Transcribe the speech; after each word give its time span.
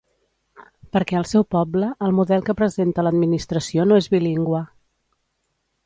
Perquè 0.95 1.19
al 1.19 1.27
seu 1.31 1.45
poble 1.55 1.91
el 2.07 2.17
model 2.21 2.47
que 2.47 2.57
presenta 2.63 3.07
l’administració 3.09 3.87
no 3.91 4.01
és 4.05 4.11
bilingüe. 4.15 4.65